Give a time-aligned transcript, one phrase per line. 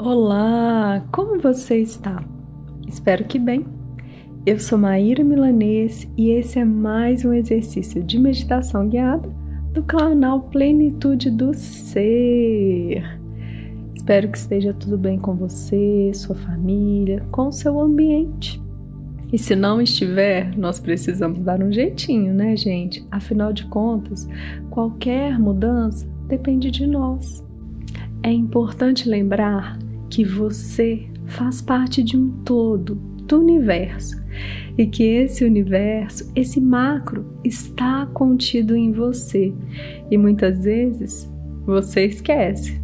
[0.00, 2.24] Olá, como você está?
[2.86, 3.66] Espero que bem.
[4.46, 9.28] Eu sou Maíra Milanês e esse é mais um exercício de meditação guiada
[9.74, 13.02] do canal Plenitude do Ser.
[13.92, 18.62] Espero que esteja tudo bem com você, sua família, com seu ambiente.
[19.32, 23.04] E se não estiver, nós precisamos dar um jeitinho, né, gente?
[23.10, 24.28] Afinal de contas,
[24.70, 27.44] qualquer mudança depende de nós.
[28.22, 34.16] É importante lembrar que você faz parte de um todo, do universo,
[34.76, 39.52] e que esse universo, esse macro, está contido em você
[40.10, 41.30] e muitas vezes
[41.66, 42.80] você esquece.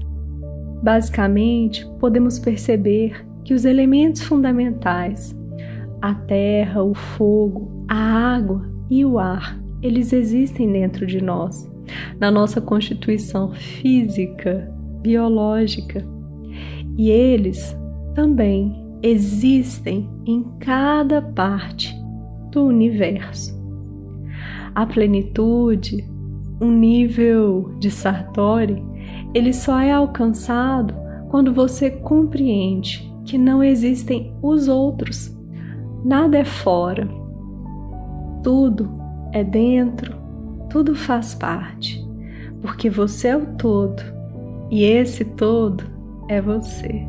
[0.83, 5.35] Basicamente, podemos perceber que os elementos fundamentais,
[6.03, 11.71] a terra, o fogo, a água e o ar, eles existem dentro de nós,
[12.19, 14.71] na nossa constituição física,
[15.01, 16.14] biológica
[16.97, 17.77] e eles
[18.15, 21.95] também existem em cada parte
[22.51, 23.55] do universo.
[24.75, 26.09] A plenitude,
[26.61, 28.83] um nível de Sartori,
[29.35, 30.95] ele só é alcançado
[31.29, 35.37] quando você compreende que não existem os outros.
[36.05, 37.09] Nada é fora.
[38.43, 38.91] Tudo
[39.33, 40.17] é dentro,
[40.71, 42.07] tudo faz parte,
[42.63, 44.03] porque você é o todo
[44.71, 45.94] e esse todo
[46.29, 47.07] é você.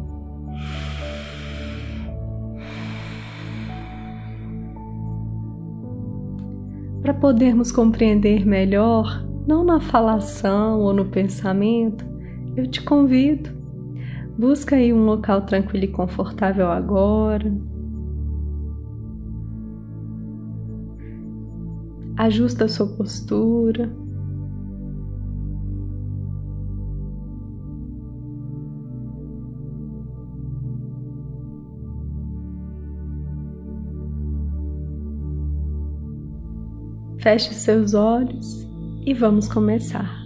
[7.02, 12.04] Para podermos compreender melhor, não na falação ou no pensamento,
[12.58, 13.52] eu te convido.
[14.38, 17.54] Busca aí um local tranquilo e confortável agora.
[22.18, 24.05] Ajusta a sua postura.
[37.26, 38.70] Feche seus olhos
[39.04, 40.24] e vamos começar.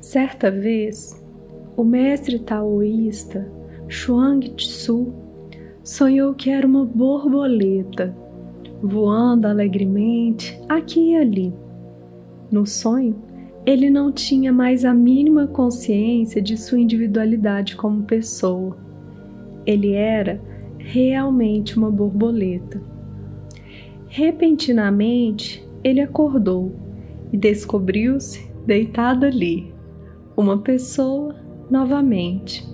[0.00, 1.22] Certa vez,
[1.76, 3.46] o mestre taoísta
[3.86, 5.12] Chuang Tzu
[5.84, 8.16] sonhou que era uma borboleta
[8.82, 11.54] voando alegremente aqui e ali.
[12.50, 13.27] No sonho,
[13.68, 18.78] ele não tinha mais a mínima consciência de sua individualidade como pessoa.
[19.66, 20.40] Ele era
[20.78, 22.80] realmente uma borboleta.
[24.06, 26.74] Repentinamente, ele acordou
[27.30, 29.70] e descobriu-se deitado ali,
[30.34, 31.36] uma pessoa
[31.70, 32.66] novamente.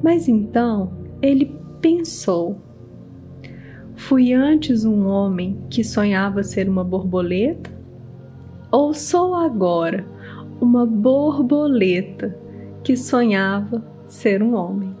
[0.00, 2.60] Mas então ele pensou:
[3.96, 7.75] fui antes um homem que sonhava ser uma borboleta?
[8.76, 10.06] Ou sou agora
[10.60, 12.38] uma borboleta
[12.84, 14.94] que sonhava ser um homem?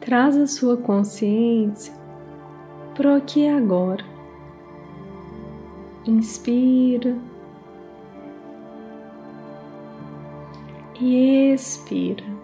[0.00, 1.92] Traz a sua consciência
[2.94, 4.02] para aqui e agora.
[6.06, 7.14] Inspira
[10.98, 12.35] e expira.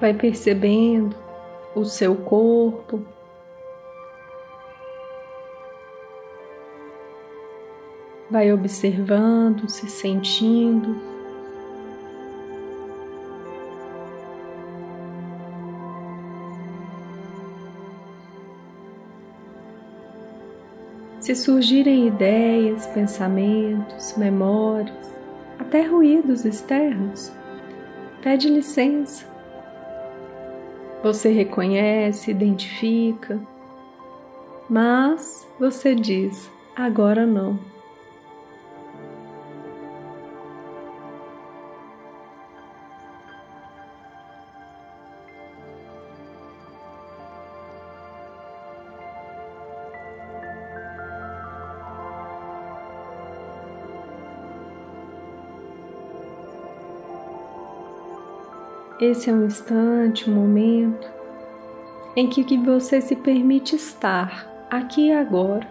[0.00, 1.14] Vai percebendo
[1.74, 3.04] o seu corpo.
[8.30, 10.96] Vai observando, se sentindo.
[21.18, 25.12] Se surgirem ideias, pensamentos, memórias,
[25.58, 27.30] até ruídos externos,
[28.22, 29.29] pede licença
[31.02, 33.40] você reconhece, identifica,
[34.68, 37.58] mas você diz: agora não.
[59.00, 61.08] Esse é um instante, um momento
[62.14, 65.66] em que você se permite estar aqui e agora.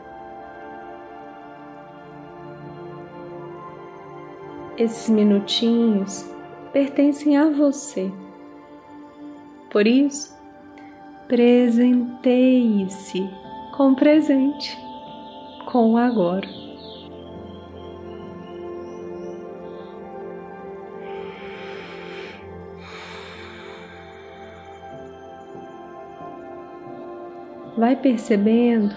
[4.75, 6.27] Esses minutinhos
[6.73, 8.11] pertencem a você.
[9.69, 10.35] Por isso,
[11.27, 13.29] presenteie-se
[13.77, 14.75] com o presente,
[15.71, 16.68] com o agora.
[27.79, 28.93] Vai percebendo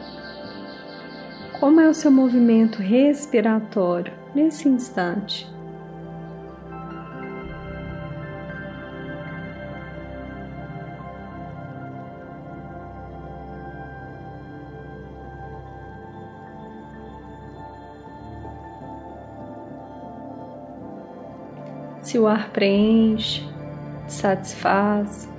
[1.60, 5.50] como é o seu movimento respiratório nesse instante.
[22.02, 23.48] se o ar preenche,
[24.08, 25.32] satisfaz.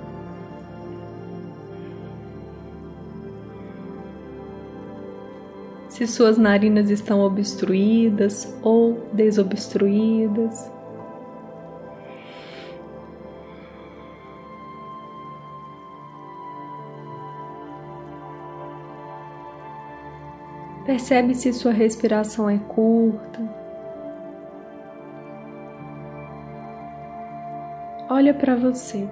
[5.94, 10.68] Se suas narinas estão obstruídas ou desobstruídas.
[20.84, 23.64] Percebe se sua respiração é curta
[28.14, 29.08] olha para você.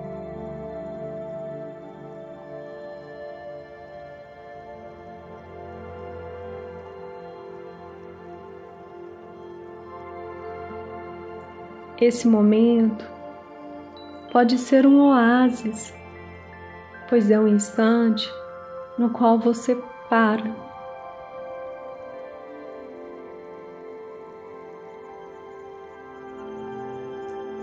[12.02, 13.08] Esse momento
[14.32, 15.94] pode ser um oásis,
[17.08, 18.28] pois é um instante
[18.98, 20.50] no qual você para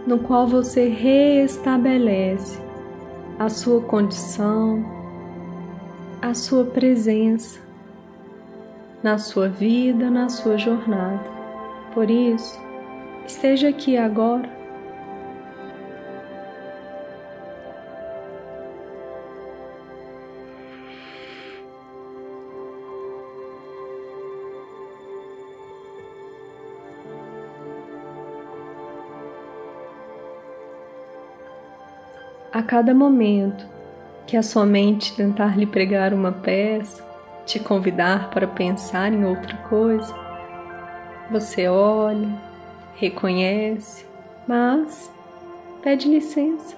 [0.08, 2.62] no qual você reestabelece
[3.38, 4.86] a sua condição,
[6.22, 7.60] a sua presença
[9.04, 11.30] na sua vida, na sua jornada.
[11.94, 12.69] Por isso,
[13.30, 14.50] esteja aqui agora.
[32.52, 33.66] A cada momento
[34.26, 37.08] que a sua mente tentar lhe pregar uma peça,
[37.46, 40.14] te convidar para pensar em outra coisa,
[41.32, 42.49] você olha,
[43.00, 44.06] reconhece,
[44.46, 45.10] mas
[45.82, 46.76] pede licença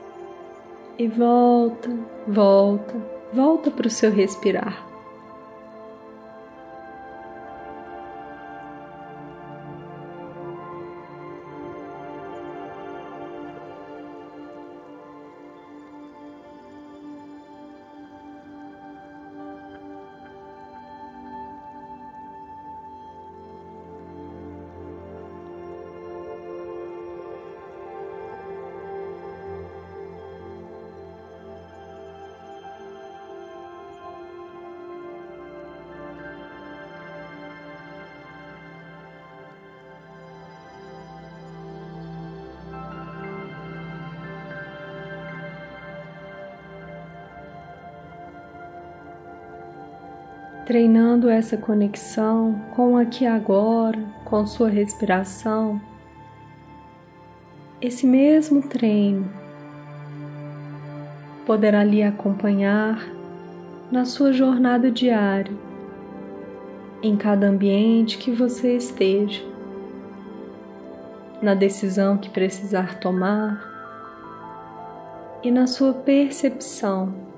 [0.97, 1.89] e volta,
[2.27, 2.93] volta,
[3.33, 4.90] volta para o seu respirar.
[50.71, 55.81] Treinando essa conexão com o aqui agora, com sua respiração.
[57.81, 59.29] Esse mesmo treino
[61.45, 63.05] poderá lhe acompanhar
[63.91, 65.53] na sua jornada diária,
[67.03, 69.43] em cada ambiente que você esteja,
[71.41, 73.61] na decisão que precisar tomar
[75.43, 77.30] e na sua percepção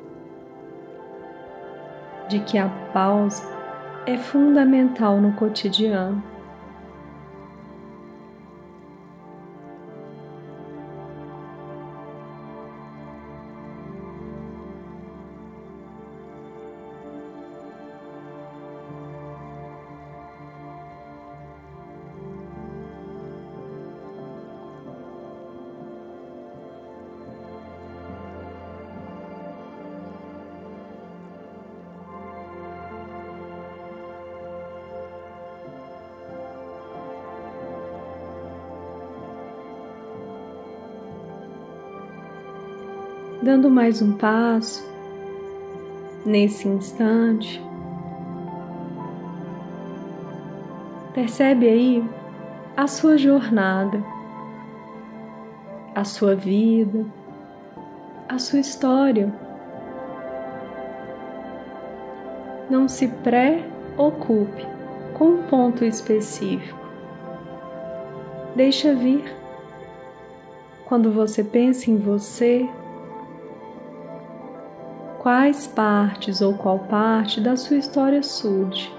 [2.33, 3.43] de que a pausa
[4.07, 6.32] é fundamental no cotidiano.
[43.43, 44.89] Dando mais um passo
[46.25, 47.61] nesse instante.
[51.13, 52.09] Percebe aí
[52.77, 54.01] a sua jornada,
[55.93, 57.05] a sua vida,
[58.29, 59.31] a sua história.
[62.69, 64.65] Não se preocupe
[65.15, 66.79] com um ponto específico.
[68.55, 69.35] Deixa vir
[70.85, 72.69] quando você pensa em você,
[75.23, 78.91] quais partes ou qual parte da sua história surge?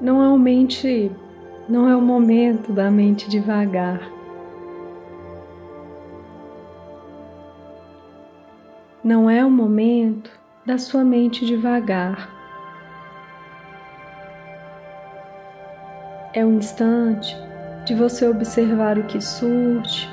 [0.00, 1.10] Não é o mente,
[1.68, 4.10] não é o momento da mente devagar.
[9.02, 10.30] Não é o momento
[10.66, 12.28] da sua mente devagar.
[16.32, 17.36] É o instante
[17.84, 20.08] de você observar o que surge,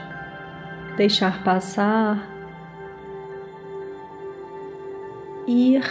[0.95, 2.29] deixar passar,
[5.47, 5.81] ir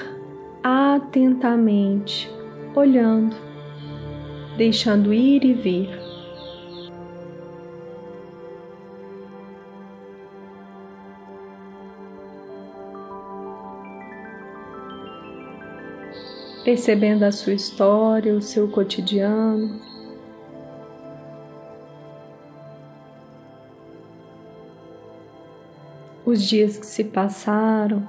[0.62, 2.30] atentamente
[2.75, 3.50] olhando
[4.57, 5.88] deixando ir e vir.
[16.64, 19.80] Percebendo a sua história, o seu cotidiano.
[26.25, 28.07] Os dias que se passaram,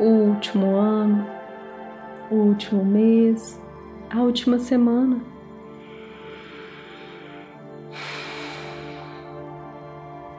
[0.00, 1.24] o último ano,
[2.30, 3.60] o último mês
[4.10, 5.20] a última semana.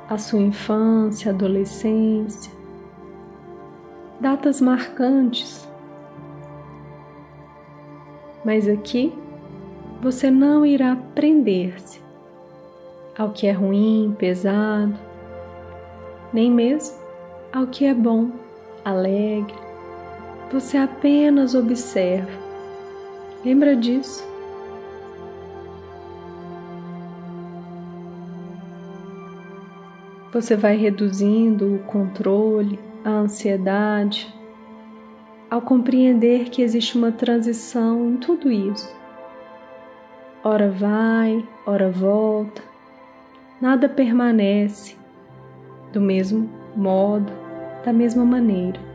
[0.10, 2.51] A sua infância, adolescência,
[4.20, 5.68] datas marcantes.
[8.44, 9.13] Mas aqui
[10.01, 12.01] você não irá prender-se
[13.18, 15.00] ao que é ruim, pesado,
[16.34, 17.00] nem mesmo
[17.54, 18.32] ao que é bom,
[18.84, 19.56] alegre.
[20.51, 22.50] Você apenas observa
[23.43, 24.29] Lembra disso.
[30.31, 34.33] Você vai reduzindo o controle, a ansiedade,
[35.50, 38.95] ao compreender que existe uma transição em tudo isso.
[40.43, 42.62] Ora vai, ora volta,
[43.60, 44.95] nada permanece
[45.91, 47.31] do mesmo modo,
[47.83, 48.90] da mesma maneira.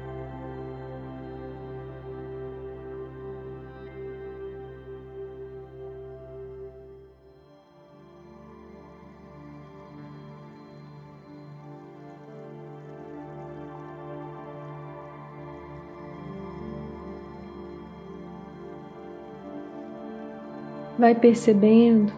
[20.98, 22.12] Vai percebendo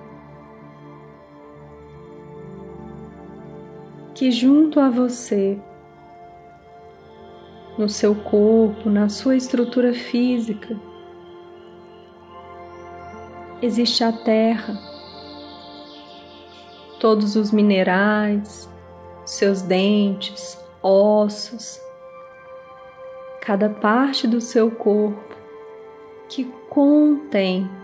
[4.14, 5.58] que junto a você,
[7.78, 10.76] no seu corpo, na sua estrutura física,
[13.62, 14.76] existe a terra,
[16.98, 18.68] todos os minerais,
[19.24, 21.80] seus dentes, ossos,
[23.40, 25.36] cada parte do seu corpo
[26.28, 27.77] que contém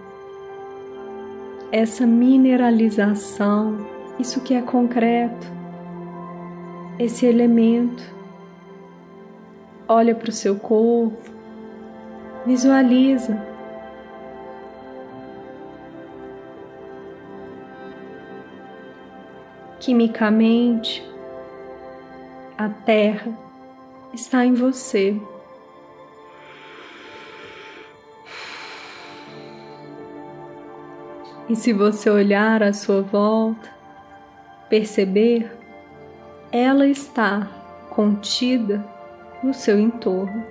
[1.75, 3.85] essa mineralização,
[4.17, 5.45] isso que é concreto,
[7.01, 8.05] esse elemento.
[9.89, 11.19] Olha para o seu corpo,
[12.47, 13.37] visualiza.
[19.81, 21.05] Quimicamente,
[22.57, 23.37] a terra
[24.13, 25.21] está em você.
[31.47, 33.69] E se você olhar à sua volta,
[34.71, 35.53] perceber,
[36.51, 37.47] ela está
[37.91, 38.83] contida
[39.43, 40.43] no seu entorno.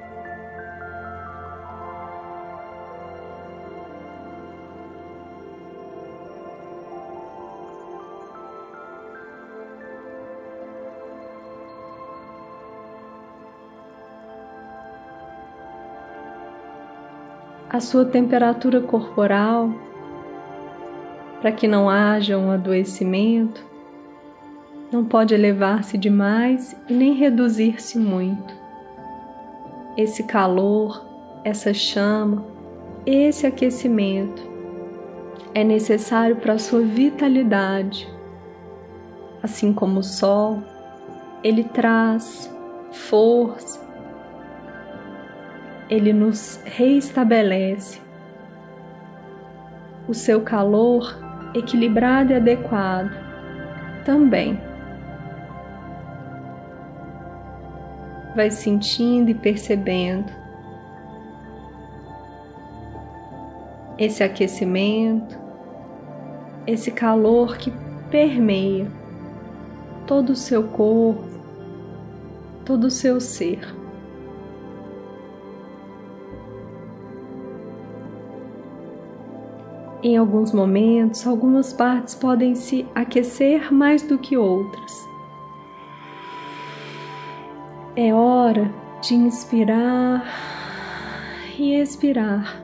[17.67, 19.73] A sua temperatura corporal
[21.43, 23.65] para que não haja um adoecimento,
[24.89, 28.55] não pode elevar-se demais e nem reduzir-se muito.
[29.97, 31.05] Esse calor,
[31.43, 32.45] essa chama,
[33.05, 34.41] esse aquecimento
[35.53, 38.07] é necessário para a sua vitalidade.
[39.43, 40.63] Assim como o sol,
[41.43, 42.49] ele traz
[42.89, 43.85] força,
[45.89, 47.99] ele nos reestabelece
[50.07, 53.11] o seu calor equilibrado e adequado
[54.05, 54.59] também.
[58.35, 60.31] Vai sentindo e percebendo
[63.97, 65.37] esse aquecimento,
[66.65, 67.71] esse calor que
[68.09, 68.87] permeia
[70.07, 71.23] todo o seu corpo,
[72.65, 73.82] todo o seu ser.
[80.03, 84.91] Em alguns momentos, algumas partes podem se aquecer mais do que outras.
[87.95, 88.69] É hora
[89.01, 90.25] de inspirar
[91.57, 92.61] e expirar.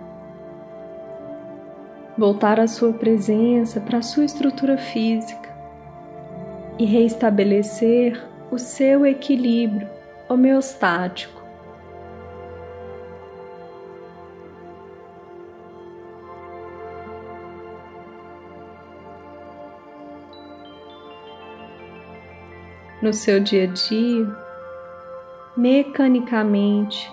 [2.17, 5.49] Voltar a sua presença para a sua estrutura física
[6.77, 9.87] e reestabelecer o seu equilíbrio
[10.27, 11.38] homeostático.
[23.01, 24.27] No seu dia a dia,
[25.55, 27.09] mecanicamente,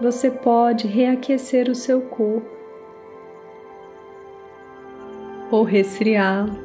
[0.00, 2.48] você pode reaquecer o seu corpo
[5.50, 6.64] ou resfriá-lo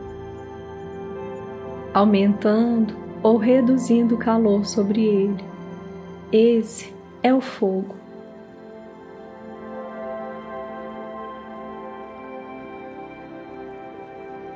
[1.94, 5.44] aumentando ou reduzindo o calor sobre ele.
[6.32, 7.96] Esse é o fogo.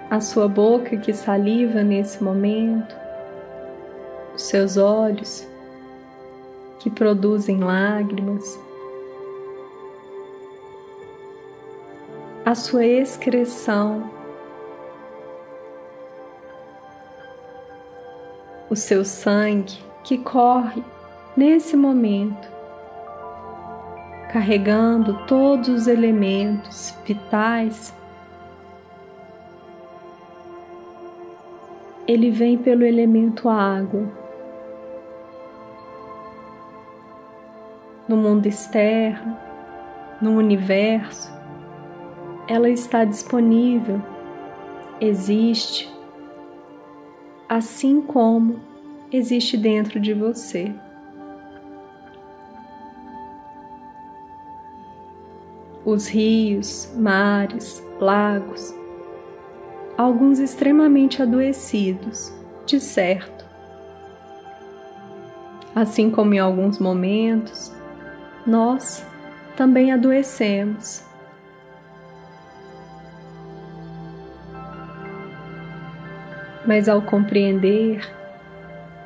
[0.09, 2.95] A sua boca que saliva nesse momento,
[4.33, 5.47] os seus olhos
[6.79, 8.59] que produzem lágrimas,
[12.45, 14.11] a sua excreção
[18.73, 20.83] o seu sangue que corre
[21.37, 22.47] nesse momento,
[24.31, 27.93] carregando todos os elementos vitais.
[32.07, 34.22] Ele vem pelo elemento água.
[38.07, 39.37] No mundo externo,
[40.21, 41.31] no universo,
[42.47, 44.01] ela está disponível,
[44.99, 45.93] existe
[47.47, 48.59] assim como
[49.11, 50.73] existe dentro de você.
[55.85, 58.73] Os rios, mares, lagos,
[59.97, 62.33] alguns extremamente adoecidos,
[62.65, 63.45] de certo.
[65.75, 67.71] Assim como em alguns momentos,
[68.45, 69.05] nós
[69.55, 71.03] também adoecemos
[76.65, 78.01] mas ao compreender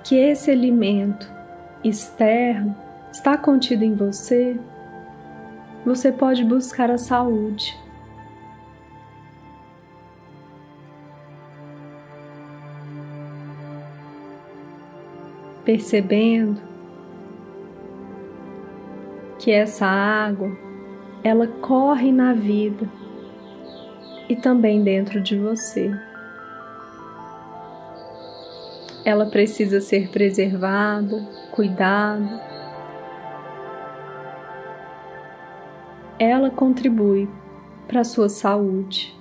[0.03, 1.29] que esse alimento
[1.83, 2.75] externo
[3.11, 4.59] está contido em você,
[5.85, 7.77] você pode buscar a saúde.
[15.65, 16.66] Percebendo
[19.47, 20.51] que essa água
[21.23, 22.85] ela corre na vida
[24.27, 25.89] e também dentro de você
[29.05, 32.41] ela precisa ser preservada, cuidada.
[36.19, 37.29] Ela contribui
[37.87, 39.17] para a sua saúde.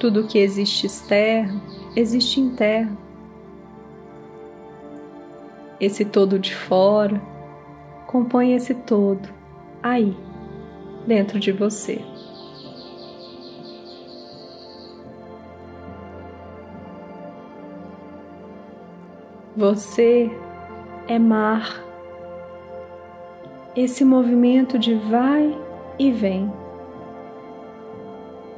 [0.00, 1.60] Tudo que existe externo,
[1.94, 3.11] existe interno.
[5.82, 7.20] Esse todo de fora
[8.06, 9.28] compõe esse todo
[9.82, 10.16] aí,
[11.04, 12.00] dentro de você.
[19.56, 20.30] Você
[21.08, 21.82] é mar.
[23.74, 25.52] Esse movimento de vai
[25.98, 26.48] e vem.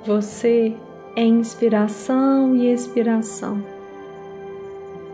[0.04, 0.76] Você
[1.16, 3.64] é inspiração e expiração.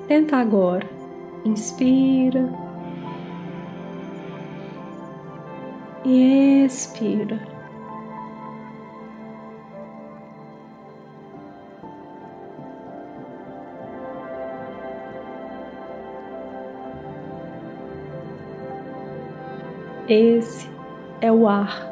[0.09, 0.99] Tenta agora.
[1.44, 2.48] Inspira
[6.05, 7.40] e expira.
[20.09, 20.68] Esse
[21.20, 21.89] é o ar.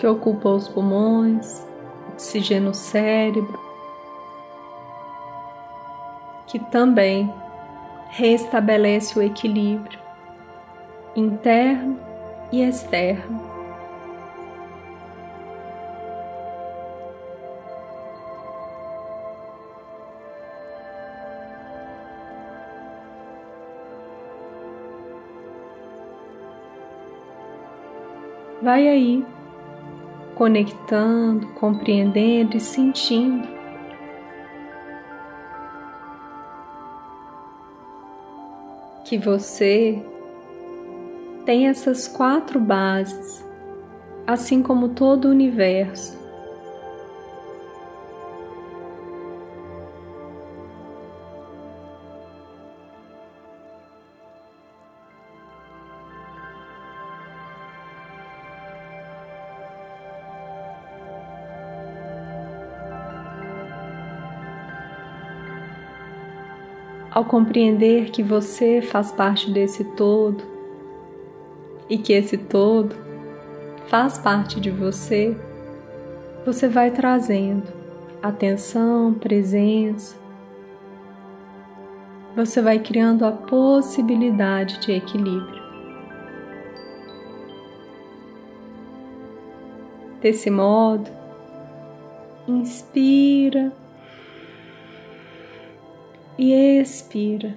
[0.00, 1.62] que ocupa os pulmões,
[2.14, 3.60] oxigena o cérebro,
[6.46, 7.30] que também
[8.08, 10.00] restabelece o equilíbrio
[11.14, 12.00] interno
[12.50, 13.48] e externo.
[28.62, 29.39] Vai aí
[30.40, 33.46] conectando, compreendendo e sentindo.
[39.04, 40.02] Que você
[41.44, 43.44] tem essas quatro bases,
[44.26, 46.18] assim como todo o universo.
[67.30, 70.42] Compreender que você faz parte desse todo
[71.88, 72.92] e que esse todo
[73.86, 75.36] faz parte de você,
[76.44, 77.68] você vai trazendo
[78.20, 80.16] atenção, presença,
[82.34, 85.62] você vai criando a possibilidade de equilíbrio.
[90.20, 91.08] Desse modo,
[92.48, 93.72] inspira
[96.40, 97.54] e expira.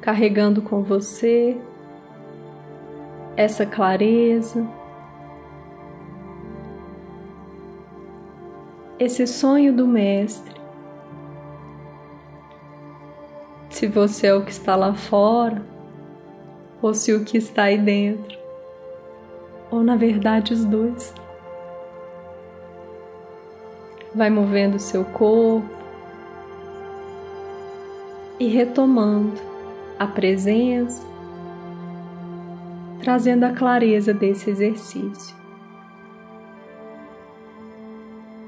[0.00, 1.56] Carregando com você
[3.36, 4.66] essa clareza,
[8.98, 10.56] esse sonho do Mestre.
[13.70, 15.62] Se você é o que está lá fora,
[16.82, 18.45] ou se o que está aí dentro
[19.76, 21.14] ou na verdade os dois.
[24.14, 25.68] Vai movendo o seu corpo
[28.40, 29.40] e retomando
[29.98, 31.06] a presença,
[33.00, 35.36] trazendo a clareza desse exercício.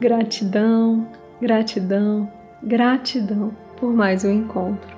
[0.00, 1.06] Gratidão,
[1.40, 2.28] gratidão,
[2.62, 4.93] gratidão por mais um encontro.